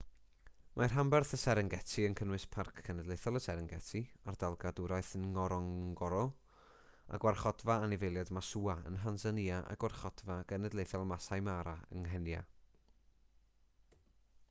[0.79, 3.99] mae rhanbarth y serengeti yn cynnwys parc cenedlaethol y serengeti
[4.31, 6.21] ardal gadwraeth ngorongoro
[7.17, 12.41] a gwarchodfa anifeiliaid maswa yn nhansanïa a gwarchodfa genedlaethol maasai mara yng nghenia